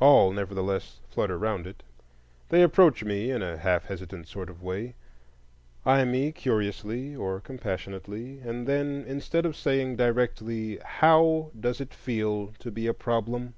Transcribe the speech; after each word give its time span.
All, 0.00 0.32
nevertheless, 0.32 0.98
flutter 1.08 1.38
round 1.38 1.64
it. 1.64 1.84
They 2.48 2.62
approach 2.64 3.04
me 3.04 3.30
in 3.30 3.42
a 3.44 3.58
half 3.58 3.84
hesitant 3.84 4.26
sort 4.26 4.50
of 4.50 4.60
way, 4.60 4.96
eye 5.86 6.04
me 6.04 6.32
curiously 6.32 7.14
or 7.14 7.38
compassionately, 7.40 8.40
and 8.40 8.66
then, 8.66 9.04
instead 9.06 9.46
of 9.46 9.54
saying 9.54 9.94
directly, 9.94 10.80
How 10.84 11.52
does 11.60 11.80
it 11.80 11.94
feel 11.94 12.48
to 12.58 12.72
be 12.72 12.88
a 12.88 12.92
problem? 12.92 13.54